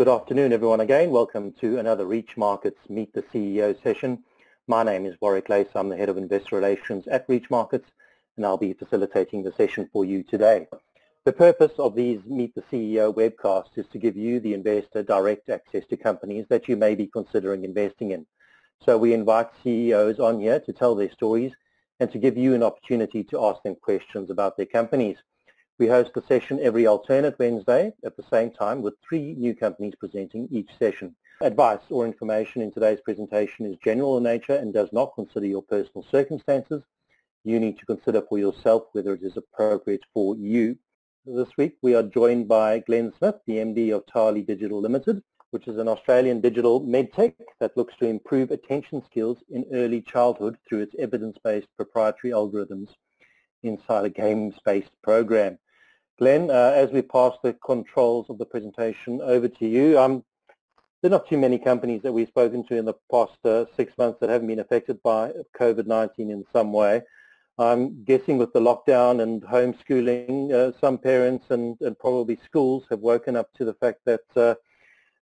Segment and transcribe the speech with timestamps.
[0.00, 1.10] Good afternoon, everyone again.
[1.10, 4.24] Welcome to another Reach Markets Meet the CEO session.
[4.66, 5.68] My name is Warwick Lace.
[5.74, 7.86] I'm the Head of Investor Relations at Reach Markets,
[8.38, 10.68] and I'll be facilitating the session for you today.
[11.26, 15.50] The purpose of these Meet the CEO webcasts is to give you, the investor, direct
[15.50, 18.24] access to companies that you may be considering investing in.
[18.82, 21.52] So we invite CEOs on here to tell their stories
[21.98, 25.18] and to give you an opportunity to ask them questions about their companies.
[25.80, 29.94] We host the session every alternate Wednesday at the same time with three new companies
[29.98, 31.16] presenting each session.
[31.40, 35.62] Advice or information in today's presentation is general in nature and does not consider your
[35.62, 36.82] personal circumstances.
[37.44, 40.76] You need to consider for yourself whether it is appropriate for you.
[41.24, 45.66] This week we are joined by Glenn Smith, the MD of Tali Digital Limited, which
[45.66, 50.80] is an Australian digital medtech that looks to improve attention skills in early childhood through
[50.80, 52.90] its evidence-based proprietary algorithms
[53.62, 55.58] inside a games-based program.
[56.20, 60.22] Glenn, uh, as we pass the controls of the presentation over to you, um,
[61.00, 63.96] there are not too many companies that we've spoken to in the past uh, six
[63.96, 67.00] months that haven't been affected by COVID-19 in some way.
[67.56, 73.00] I'm guessing with the lockdown and homeschooling, uh, some parents and, and, probably schools have
[73.00, 74.56] woken up to the fact that uh,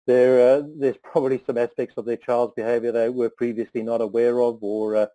[0.09, 4.41] there, uh, there's probably some aspects of their child's behaviour they were previously not aware
[4.41, 5.07] of or uh,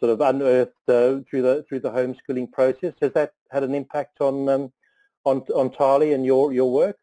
[0.00, 2.94] sort of unearthed uh, through the through the homeschooling process.
[3.00, 4.72] Has that had an impact on um,
[5.24, 6.96] on on Tali and your your work?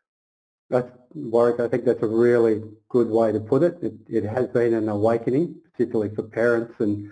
[0.70, 3.78] That's, Warwick, I think that's a really good way to put it.
[3.82, 7.10] It, it has been an awakening, particularly for parents and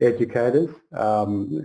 [0.00, 1.64] educators, um,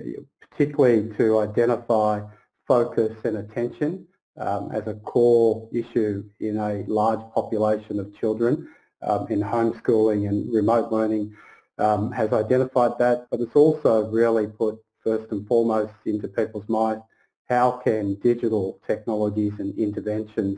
[0.50, 2.22] particularly to identify
[2.66, 8.70] focus and attention um, as a core issue in a large population of children
[9.02, 11.36] um, in homeschooling and remote learning
[11.78, 17.04] um, has identified that, but it's also really put first and foremost into people's minds
[17.50, 20.58] how can digital technologies and interventions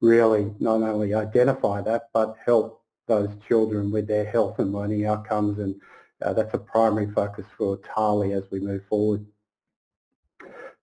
[0.00, 5.58] really not only identify that but help those children with their health and learning outcomes
[5.58, 5.74] and
[6.22, 9.26] uh, that's a primary focus for Tali as we move forward.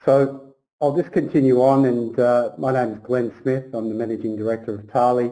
[0.05, 3.65] So I'll just continue on and uh, my name is Glenn Smith.
[3.73, 5.31] I'm the Managing Director of Tali,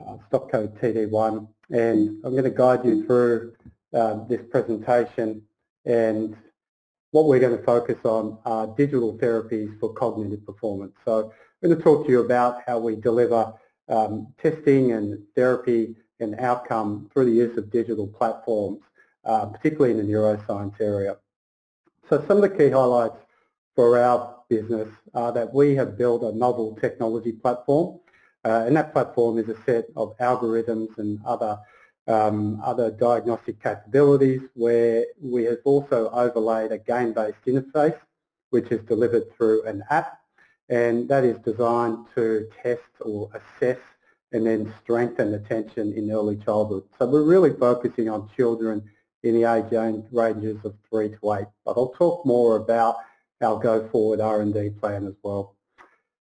[0.00, 3.54] uh, stock code TD1 and I'm going to guide you through
[3.94, 5.42] uh, this presentation
[5.84, 6.36] and
[7.10, 10.92] what we're going to focus on are digital therapies for cognitive performance.
[11.04, 11.32] So
[11.62, 13.52] I'm going to talk to you about how we deliver
[13.88, 18.80] um, testing and therapy and outcome through the use of digital platforms,
[19.24, 21.16] uh, particularly in the neuroscience area.
[22.08, 23.18] So some of the key highlights
[23.74, 28.00] for our business are that we have built a novel technology platform,
[28.44, 31.58] uh, and that platform is a set of algorithms and other
[32.08, 37.98] um, other diagnostic capabilities where we have also overlaid a game-based interface
[38.50, 40.18] which is delivered through an app
[40.70, 43.78] and that is designed to test or assess
[44.32, 46.84] and then strengthen attention in early childhood.
[46.98, 48.82] So we're really focusing on children
[49.22, 52.96] in the age ranges of 3 to 8, but I'll talk more about
[53.42, 55.56] our go-forward R&D plan as well.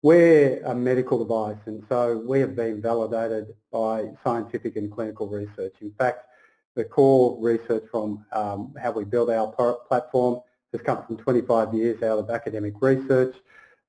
[0.05, 5.73] We're a medical device and so we have been validated by scientific and clinical research.
[5.81, 6.27] In fact,
[6.75, 9.47] the core research from um, how we build our
[9.89, 10.41] platform
[10.73, 13.35] has come from 25 years out of academic research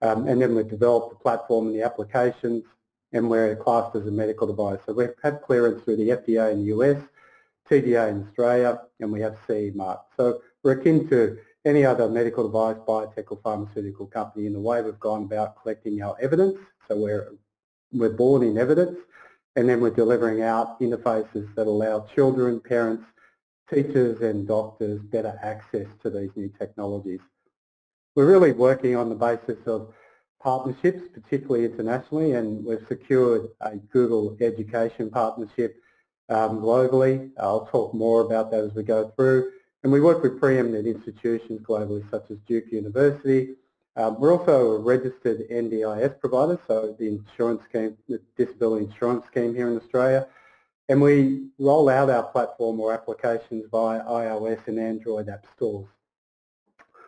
[0.01, 2.63] um, and then we've developed the platform and the applications
[3.11, 4.79] and we're classed as a medical device.
[4.85, 7.01] So we've had clearance through the FDA in the US,
[7.69, 9.99] TGA in Australia and we have CE mark.
[10.15, 14.81] So we're akin to any other medical device, biotech or pharmaceutical company in the way
[14.81, 16.57] we've gone about collecting our evidence.
[16.87, 17.33] So we're,
[17.91, 18.97] we're born in evidence
[19.55, 23.05] and then we're delivering out interfaces that allow children, parents,
[23.69, 27.21] teachers and doctors better access to these new technologies.
[28.15, 29.93] We're really working on the basis of
[30.41, 35.77] partnerships, particularly internationally, and we've secured a Google Education partnership
[36.29, 37.31] um, globally.
[37.39, 39.51] I'll talk more about that as we go through.
[39.85, 43.53] And we work with preeminent institutions globally such as Duke University.
[43.95, 49.53] Um, we're also a registered NDIS provider, so the insurance scheme, the disability insurance scheme
[49.53, 50.27] here in Australia.
[50.89, 55.85] And we roll out our platform or applications via iOS and Android app stores.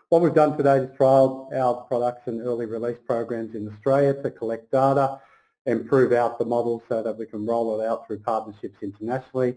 [0.10, 4.30] What we've done today is trial our products and early release programs in Australia to
[4.30, 5.20] collect data
[5.66, 9.56] and prove out the model so that we can roll it out through partnerships internationally.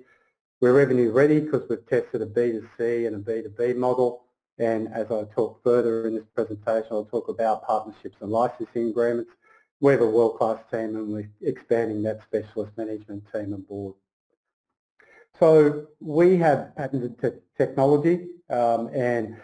[0.61, 4.25] We're revenue ready because we've tested a B2C and a B2B model.
[4.59, 9.31] And as I talk further in this presentation, I'll talk about partnerships and licensing agreements.
[9.81, 13.95] We have a world-class team and we're expanding that specialist management team and board.
[15.39, 19.39] So we have patented te technology um, and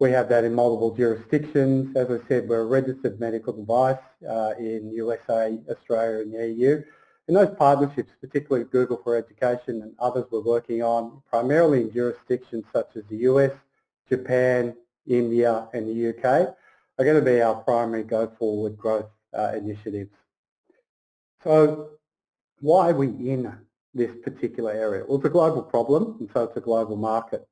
[0.00, 1.96] we have that in multiple jurisdictions.
[1.96, 3.96] As I said, we're a registered medical device
[4.28, 6.82] uh, in USA, Australia and the EU
[7.28, 12.64] And those partnerships, particularly Google for Education and others we're working on, primarily in jurisdictions
[12.72, 13.52] such as the US,
[14.08, 14.74] Japan,
[15.06, 20.10] India and the UK, are going to be our primary go-forward growth uh, initiatives.
[21.44, 21.90] So
[22.60, 23.52] why are we in
[23.92, 25.04] this particular area?
[25.06, 27.46] Well, it's a global problem, and so it's a global market.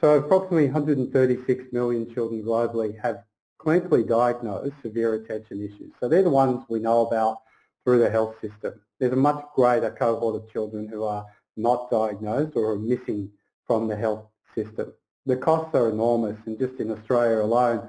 [0.00, 3.22] So approximately 136 million children globally have
[3.60, 5.92] clinically diagnosed severe attention issues.
[6.00, 7.42] So they're the ones we know about
[7.88, 8.78] through the health system.
[9.00, 11.24] There's a much greater cohort of children who are
[11.56, 13.30] not diagnosed or are missing
[13.66, 14.92] from the health system.
[15.24, 17.88] The costs are enormous and just in Australia alone,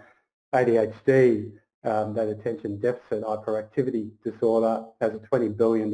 [0.56, 1.52] ADHD,
[1.84, 5.92] um, that attention deficit hyperactivity disorder, has a $20 billion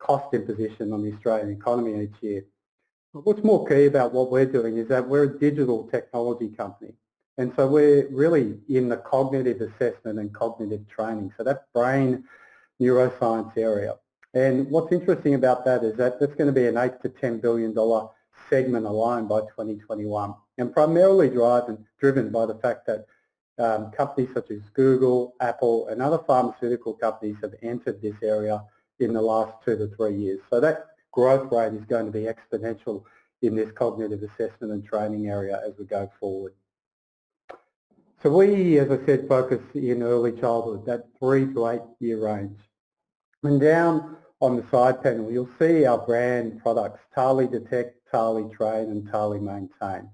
[0.00, 2.44] cost imposition on the Australian economy each year.
[3.14, 6.94] But what's more key about what we're doing is that we're a digital technology company.
[7.36, 11.32] And so we're really in the cognitive assessment and cognitive training.
[11.36, 12.24] So that brain
[12.80, 13.94] neuroscience area.
[14.34, 17.40] And what's interesting about that is that that's going to be an 8 to $10
[17.40, 17.74] billion
[18.48, 23.06] segment alone by 2021 and primarily driven, driven by the fact that
[23.58, 28.62] um, companies such as Google, Apple and other pharmaceutical companies have entered this area
[29.00, 30.40] in the last two to three years.
[30.50, 33.02] So that growth rate is going to be exponential
[33.42, 36.54] in this cognitive assessment and training area as we go forward.
[38.22, 42.58] So we, as I said, focus in early childhood, that three to eight year range.
[43.44, 48.90] And down on the side panel, you'll see our brand products, Tali Detect, Tali Train
[48.90, 50.08] and Tali Maintain.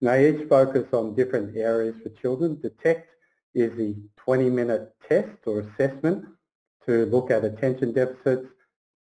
[0.00, 2.60] And they each focus on different areas for children.
[2.60, 3.08] Detect
[3.54, 3.96] is the
[4.26, 6.26] 20-minute test or assessment
[6.84, 8.46] to look at attention deficits.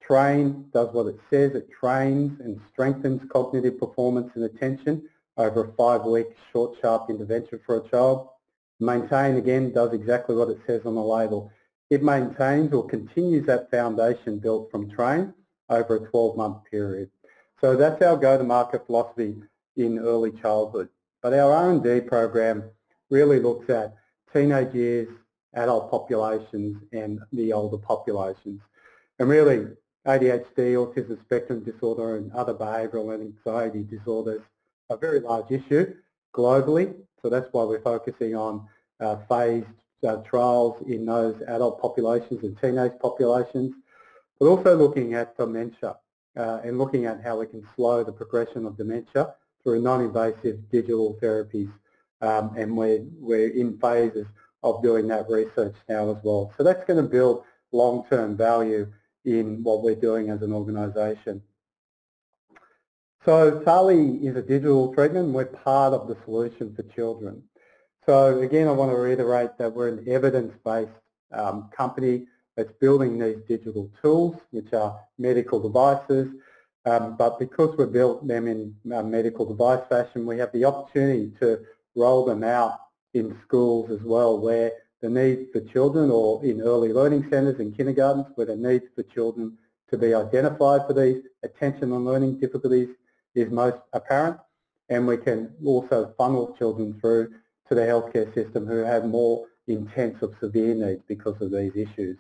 [0.02, 1.54] Train does what it says.
[1.54, 7.78] It trains and strengthens cognitive performance and attention over a five-week short, sharp intervention for
[7.78, 8.30] a child.
[8.80, 11.52] Maintain, again, does exactly what it says on the label.
[11.90, 15.34] It maintains or continues that foundation built from train
[15.70, 17.10] over a 12-month period.
[17.62, 19.36] So that's our go-to-market philosophy
[19.78, 20.90] in early childhood.
[21.22, 22.64] But our R&D program
[23.10, 23.96] really looks at
[24.34, 25.08] teenage years,
[25.54, 28.62] adult populations and the older populations.
[29.20, 29.68] And really
[30.06, 34.42] ADHD, autism spectrum disorder and other behavioural and anxiety disorders
[34.90, 35.96] are a very large issue
[36.34, 36.94] globally.
[37.22, 38.68] So that's why we're focusing on
[39.00, 39.66] uh, phased
[40.04, 43.74] uh, trials in those adult populations and teenage populations,
[44.40, 45.96] but also looking at dementia
[46.38, 49.34] uh, and looking at how we can slow the progression of dementia
[49.64, 51.72] through non-invasive digital therapies.
[52.22, 54.26] Um, and we're, we're in phases
[54.64, 56.54] of doing that research now as well.
[56.58, 58.92] So that's going to build long-term value
[59.26, 61.42] in what we're doing as an organisation.
[63.26, 65.34] So Tali is a digital treatment.
[65.34, 67.44] We're part of the solution for children.
[68.06, 70.92] So again, I want to reiterate that we're an evidence-based
[71.32, 76.28] um, company that's building these digital tools, which are medical devices.
[76.86, 81.32] Um, but because we built them in a medical device fashion, we have the opportunity
[81.40, 81.62] to
[81.96, 82.78] roll them out
[83.16, 87.76] in schools as well, where the need for children or in early learning centres and
[87.76, 89.58] kindergartens, where the need for children
[89.90, 92.90] to be identified for these attention and learning difficulties
[93.34, 94.38] is most apparent.
[94.90, 97.34] And we can also funnel children through
[97.70, 102.18] to the healthcare system who have more intense or severe needs because of these issues.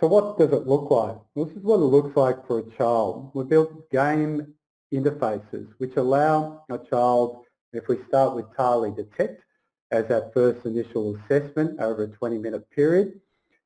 [0.00, 1.16] So what does it look like?
[1.34, 3.30] Well, this is what it looks like for a child.
[3.34, 4.54] We built game
[4.92, 9.42] interfaces which allow a child, if we start with Tali Detect
[9.90, 13.20] as our first initial assessment over a 20 minute period,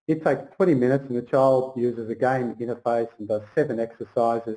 [0.09, 4.57] it takes 20 minutes and the child uses a game interface and does seven exercises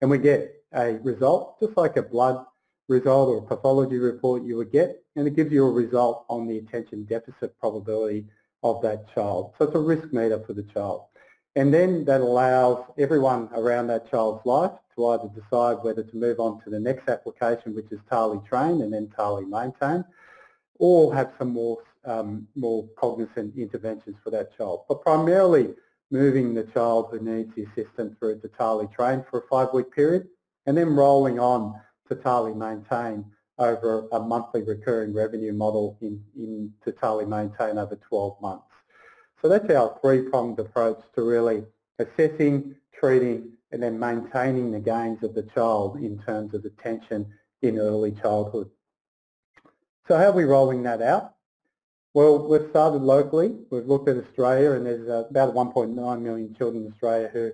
[0.00, 2.44] and we get a result just like a blood
[2.88, 6.58] result or pathology report you would get, and it gives you a result on the
[6.58, 8.26] attention deficit probability
[8.62, 9.52] of that child.
[9.58, 11.06] So it's a risk meter for the child.
[11.56, 16.38] And then that allows everyone around that child's life to either decide whether to move
[16.38, 20.04] on to the next application, which is Tali Train and then Tali Maintain,
[20.78, 24.82] or have some more, um, more cognizant interventions for that child.
[24.88, 25.74] But primarily
[26.10, 30.28] moving the child who needs the assistance through to Tali Train for a five-week period,
[30.66, 31.80] and then rolling on
[32.14, 33.24] Tali maintain
[33.58, 38.64] over a monthly recurring revenue model in, in Tali maintain over 12 months.
[39.40, 41.64] So that's our three-pronged approach to really
[41.98, 47.26] assessing, treating and then maintaining the gains of the child in terms of attention
[47.62, 48.70] in early childhood.
[50.08, 51.34] So how are we rolling that out?
[52.14, 53.56] Well, we've started locally.
[53.70, 57.52] We've looked at Australia and there's about 1.9 million children in Australia who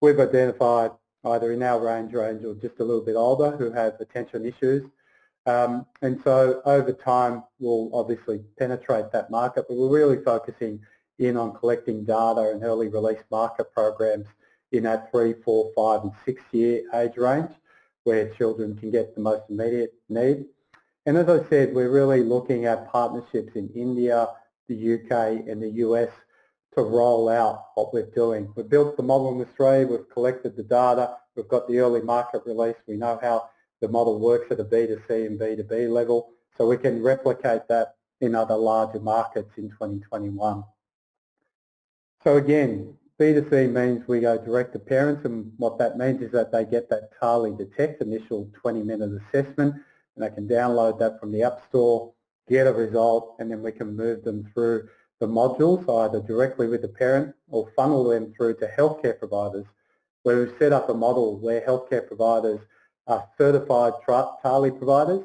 [0.00, 0.90] we've identified
[1.24, 4.88] either in our range range or just a little bit older who have attention issues.
[5.46, 10.80] Um, and so over time we'll obviously penetrate that market, but we're really focusing
[11.18, 14.26] in on collecting data and early release market programs
[14.72, 17.50] in that three, four, five and six year age range
[18.04, 20.46] where children can get the most immediate need.
[21.06, 24.28] And as I said, we're really looking at partnerships in India,
[24.68, 26.10] the UK and the US
[26.74, 28.52] to roll out what we're doing.
[28.54, 32.42] We've built the model in Australia, we've collected the data, we've got the early market
[32.46, 33.50] release, we know how
[33.80, 38.34] the model works at a B2C and B2B level, so we can replicate that in
[38.34, 40.62] other larger markets in 2021.
[42.22, 46.52] So again, B2C means we go direct to parents and what that means is that
[46.52, 49.74] they get that TALI Detect initial 20 minute assessment
[50.16, 52.12] and they can download that from the App Store,
[52.48, 54.88] get a result and then we can move them through
[55.20, 59.66] the modules either directly with the parent or funnel them through to healthcare providers
[60.22, 62.60] where we've set up a model where healthcare providers
[63.06, 65.22] are certified TALI providers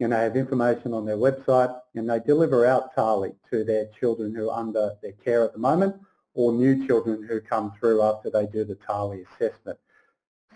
[0.00, 4.34] and they have information on their website and they deliver out TALI to their children
[4.34, 5.96] who are under their care at the moment
[6.34, 9.78] or new children who come through after they do the TALI assessment.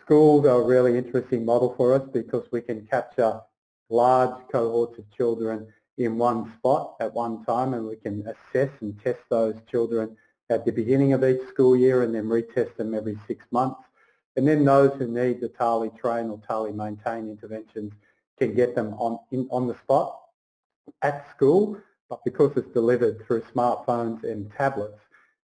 [0.03, 3.41] Schools are a really interesting model for us because we can capture
[3.89, 9.01] large cohorts of children in one spot at one time and we can assess and
[9.03, 10.17] test those children
[10.51, 13.81] at the beginning of each school year and then retest them every six months.
[14.37, 17.93] And then those who need the TALI train or TALI maintain interventions
[18.39, 20.21] can get them on, in, on the spot
[21.03, 25.01] at school, but because it's delivered through smartphones and tablets,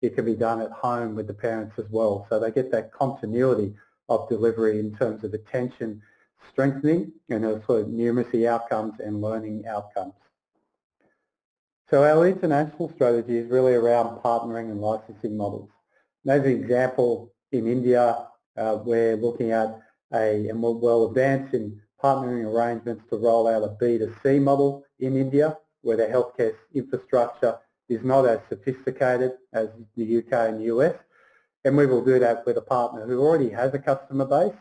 [0.02, 2.26] it can be done at home with the parents as well.
[2.30, 3.74] So they get that continuity
[4.10, 6.02] of delivery in terms of attention
[6.50, 10.14] strengthening and also numeracy outcomes and learning outcomes.
[11.90, 15.70] So our international strategy is really around partnering and licensing models.
[16.26, 18.28] And as an example, in India,
[18.58, 19.80] uh, we're looking at
[20.14, 25.16] a, and we're well advanced in partnering arrangements to roll out a B2C model in
[25.16, 30.96] India, where the healthcare infrastructure is not as sophisticated as the UK and the US.
[31.64, 34.60] And we will do that with a partner who already has a customer base,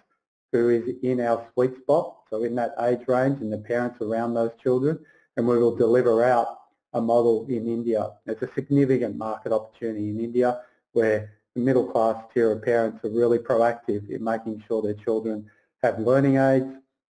[0.53, 4.35] who is in our sweet spot, so in that age range and the parents around
[4.35, 5.01] those children,
[5.37, 6.59] and we will deliver out
[6.97, 8.13] a model in India.
[8.25, 10.63] It's a significant market opportunity in India
[10.93, 15.49] where the middle class tier of parents are really proactive in making sure their children
[15.83, 16.73] have learning aids,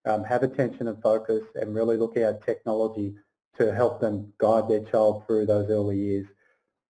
[0.05, 3.15] um, have attention and focus, and really look at technology
[3.57, 6.27] to help them guide their child through those early years.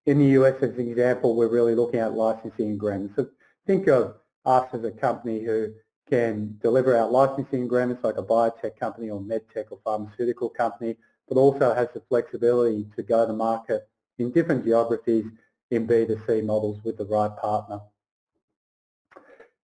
[0.08, 3.16] In the US, as an example, we're really looking at licensing agreements.
[3.16, 3.28] So
[3.68, 4.16] think of
[4.46, 5.74] us as a company who
[6.10, 10.96] can deliver out licensing agreements like a biotech company or medtech or pharmaceutical company
[11.30, 15.26] but also has the flexibility to go to market in different geographies
[15.72, 17.80] in B2C models with the right partner.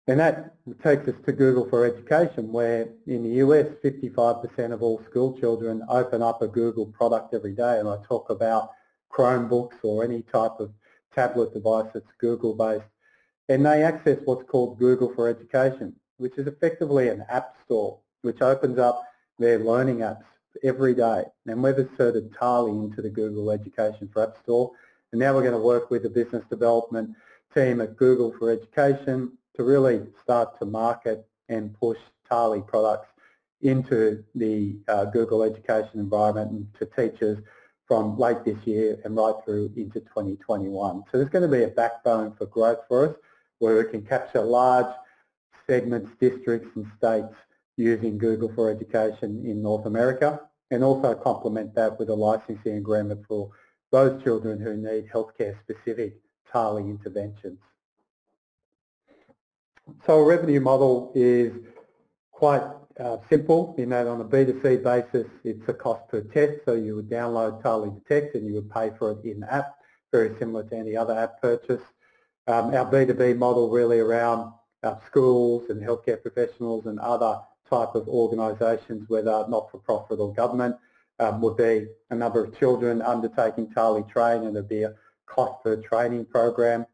[0.06, 5.02] And that takes us to Google for Education, where in the US, 55% of all
[5.08, 7.78] school children open up a Google product every day.
[7.78, 8.70] And I talk about
[9.10, 10.72] Chromebooks or any type of
[11.14, 12.84] tablet device that's Google-based.
[13.48, 18.42] And they access what's called Google for Education, which is effectively an app store, which
[18.42, 19.02] opens up
[19.38, 20.24] their learning apps
[20.62, 21.24] every day.
[21.46, 24.70] And we've inserted Tali into the Google Education for App Store.
[25.12, 27.10] And now we're going to work with the business development
[27.54, 33.08] team at Google for Education to really start to market and push Tali products
[33.62, 37.38] into the uh, Google Education environment and to teachers
[37.86, 41.04] from late this year and right through into 2021.
[41.10, 43.16] So there's going to be a backbone for growth for us
[43.58, 44.92] where we can capture large
[45.66, 47.34] segments, districts and states
[47.76, 50.40] using Google for Education in North America
[50.70, 53.50] and also complement that with a licensing agreement for
[53.90, 56.16] those children who need healthcare specific
[56.52, 57.58] TALI interventions.
[60.06, 61.52] So a revenue model is
[62.32, 62.62] quite
[62.98, 66.94] uh, simple in that on a B2C basis it's a cost per test so you
[66.96, 69.76] would download TALI Detect and you would pay for it in app,
[70.12, 71.82] very similar to any other app purchase.
[72.46, 74.52] Um, our B2B model really around
[74.82, 80.76] uh, schools and healthcare professionals and other type of organisations, whether not-for-profit or government,
[81.20, 84.94] um, would be a number of children undertaking TALI train and there'd be a
[85.26, 86.86] cost per training program.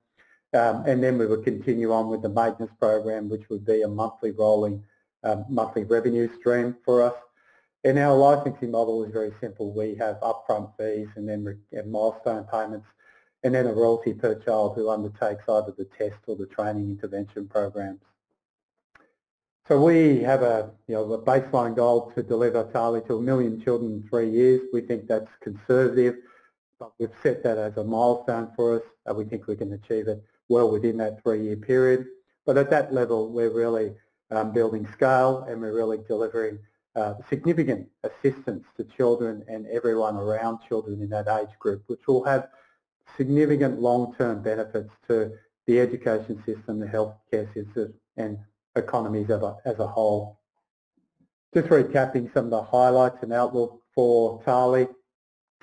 [0.53, 3.89] Um, and then we would continue on with the maintenance program, which would be a
[3.89, 4.83] monthly rolling
[5.23, 7.15] um, monthly revenue stream for us.
[7.85, 9.73] And our licensing model is very simple.
[9.73, 12.87] We have upfront fees and then and milestone payments
[13.43, 17.49] and then a royalty per child who undertakes either the test or the training intervention
[17.49, 18.00] programs.
[19.71, 23.62] So we have a, you know, a baseline goal to deliver TALI to a million
[23.62, 24.62] children in three years.
[24.73, 26.17] We think that's conservative,
[26.81, 28.83] but we've set that as a milestone for us.
[29.07, 32.07] and we think we can achieve it well within that three-year period.
[32.47, 33.95] But at that level, we're really
[34.33, 36.59] um, building scale and we're really delivering
[36.97, 42.25] uh, significant assistance to children and everyone around children in that age group, which will
[42.25, 42.49] have
[43.17, 45.31] significant long-term benefits to
[45.69, 48.37] the education system, the healthcare system and
[48.77, 50.39] economies as a, as a whole.
[51.55, 54.89] Just recapping some of the highlights and outlook for TALI.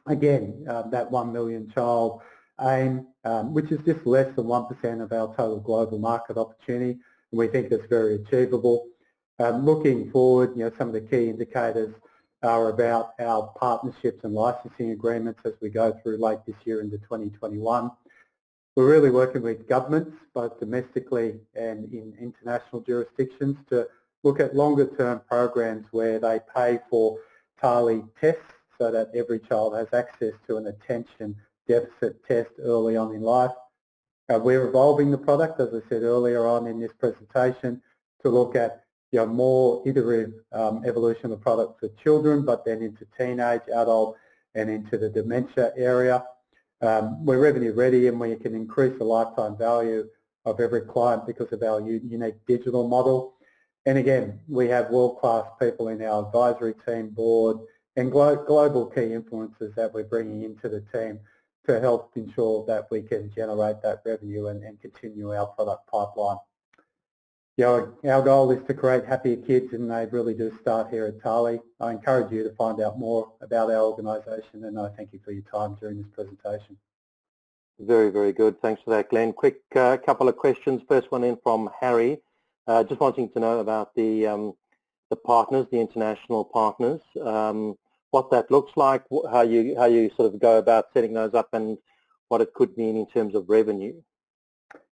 [0.06, 2.22] Again, uh, that 1 million child
[2.62, 7.40] aim, um, which is just less than 1% of our total global market opportunity, and
[7.40, 8.88] we think that's very achievable.
[9.40, 11.94] Um, looking forward, you know, some of the key indicators
[12.44, 16.98] are about our partnerships and licensing agreements as we go through late this year into
[17.00, 17.92] 2021.
[18.78, 23.88] We're really working with governments, both domestically and in international jurisdictions, to
[24.22, 27.18] look at longer term programs where they pay for
[27.60, 31.36] TALI tests so that every child has access to an attention
[31.68, 33.50] deficit test early on in life.
[34.32, 37.82] Uh, we're evolving the product, as I said earlier on in this presentation,
[38.22, 42.64] to look at you know, more iterative um, evolution of the product for children, but
[42.64, 44.18] then into teenage, adult,
[44.54, 46.24] and into the dementia area.
[46.82, 50.08] Um, we're revenue ready and we can increase the lifetime value
[50.46, 53.34] of every client because of our unique digital model.
[53.86, 57.58] And again, we have world-class people in our advisory team, board,
[57.96, 61.20] and glo global key influencers that we're bringing into the team
[61.66, 66.38] to help ensure that we can generate that revenue and, and continue our product pipeline
[67.58, 71.08] you know, our goal is to create happier kids and they really do start here
[71.08, 71.60] at Tali.
[71.80, 75.32] I encourage you to find out more about our organisation and I thank you for
[75.32, 76.78] your time during this presentation.
[77.80, 78.62] Very, very good.
[78.62, 79.34] Thanks for that, Glenn.
[79.34, 80.84] Quick uh, couple of questions.
[80.88, 82.20] First one in from Harry.
[82.68, 84.54] Uh, just wanting to know about the um,
[85.10, 87.78] the partners, the international partners, um,
[88.12, 91.50] what that looks like, how you how you sort of go about setting those up,
[91.54, 91.78] and
[92.30, 93.94] what it could mean in terms of revenue.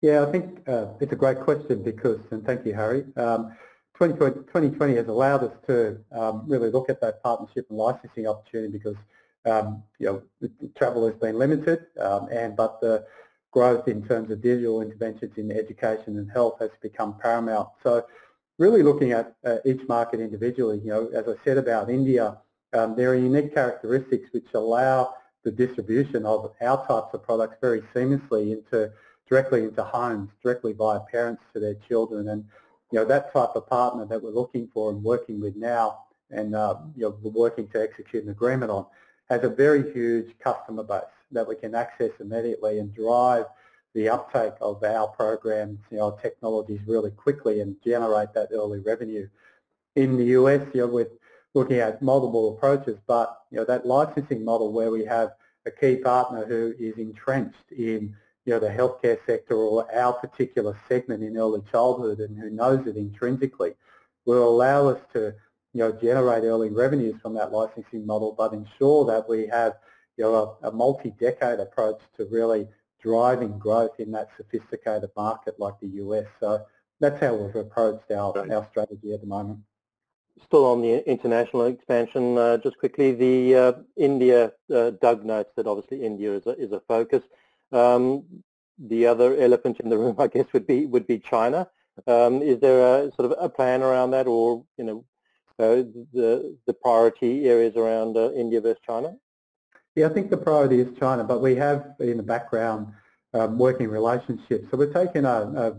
[0.01, 3.51] Yeah, I think uh, it's a great question because, and thank you, Harry, um,
[3.99, 8.71] 2020, 2020 has allowed us to um, really look at that partnership and licensing opportunity
[8.71, 8.95] because
[9.45, 13.05] um, you know travel has been limited, um, and but the
[13.51, 17.67] growth in terms of digital interventions in education and health has become paramount.
[17.83, 18.05] So,
[18.57, 20.79] really looking at uh, each market individually.
[20.81, 22.37] You know, as I said about India,
[22.71, 27.81] um, there are unique characteristics which allow the distribution of our types of products very
[27.93, 28.91] seamlessly into
[29.29, 32.29] directly into homes, directly via parents to their children.
[32.29, 32.43] And,
[32.91, 35.99] you know, that type of partner that we're looking for and working with now
[36.31, 38.85] and, uh, you know, we're working to execute an agreement on
[39.29, 43.45] has a very huge customer base that we can access immediately and drive
[43.93, 49.27] the uptake of our programs, you know, technologies really quickly and generate that early revenue.
[49.95, 51.07] In the US, you know, we're
[51.53, 55.31] looking at multiple approaches, but, you know, that licensing model where we have
[55.65, 58.15] a key partner who is entrenched in
[58.49, 62.87] you know, the healthcare sector or our particular segment in early childhood and who knows
[62.87, 63.75] it intrinsically
[64.25, 65.35] will allow us to,
[65.73, 69.73] you know, generate early revenues from that licensing model, but ensure that we have,
[70.17, 72.67] you know, a, a multi-decade approach to really
[72.99, 76.25] driving growth in that sophisticated market like the US.
[76.39, 76.65] So
[76.99, 78.49] that's how we've approached our, right.
[78.49, 79.59] our strategy at the moment.
[80.43, 85.67] Still on the international expansion, uh, just quickly, the uh, India, uh, Doug notes that
[85.67, 87.21] obviously India is a, is a focus.
[87.71, 88.25] Um,
[88.77, 91.67] the other elephant in the room, I guess, would be would be China.
[92.07, 95.05] Um, is there a sort of a plan around that, or you know,
[95.59, 99.15] uh, the the priority areas around uh, India versus China?
[99.95, 102.93] Yeah, I think the priority is China, but we have in the background
[103.33, 104.67] um, working relationships.
[104.71, 105.75] So we're taking a, a,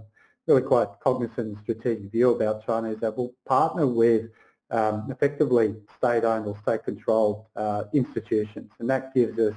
[0.47, 2.91] really quite cognizant strategic view about China.
[2.91, 4.31] Is that we'll partner with
[4.71, 9.55] um, effectively state-owned or state-controlled uh, institutions, and that gives us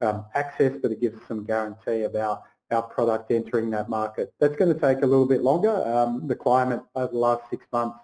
[0.00, 4.32] um, access, but it gives some guarantee about our product entering that market.
[4.40, 5.86] That's going to take a little bit longer.
[5.86, 7.98] Um, the climate over the last six months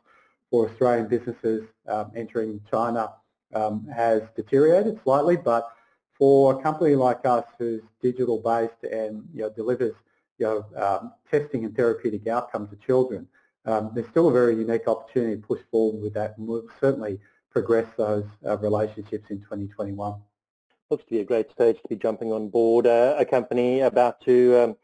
[0.51, 3.13] for Australian businesses um, entering China
[3.55, 5.69] um, has deteriorated slightly, but
[6.17, 9.95] for a company like us who's digital based and you know, delivers
[10.39, 13.27] you know, um, testing and therapeutic outcomes to children,
[13.65, 17.19] um, there's still a very unique opportunity to push forward with that and we'll certainly
[17.51, 20.15] progress those uh, relationships in 2021
[20.93, 24.21] looks to be a great stage to be jumping on board uh, a company about
[24.21, 24.77] to um,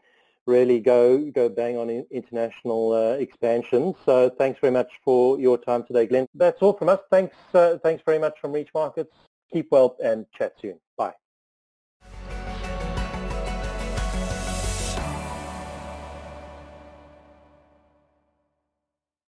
[0.46, 3.94] really go go bang on international uh, expansion.
[4.06, 6.26] So thanks very much for your time today, Glenn.
[6.34, 7.00] That's all from us.
[7.10, 9.14] Thanks, uh, thanks very much from Reach Markets.
[9.52, 10.78] Keep well and chat soon.